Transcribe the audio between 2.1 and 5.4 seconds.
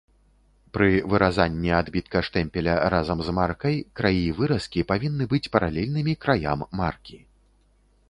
штэмпеля разам з маркай краі выразкі павінны